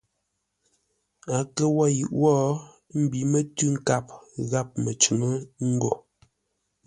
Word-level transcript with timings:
A 1.35 1.37
kə 1.55 1.63
wo 1.75 1.85
yʉʼ 1.97 2.11
wó 2.21 2.33
ḿbí 3.03 3.19
mətʉ̌ 3.31 3.67
nkâp 3.75 4.05
gháp 4.49 4.67
məcʉŋʉ́ 4.83 5.33
ngô. 5.73 5.91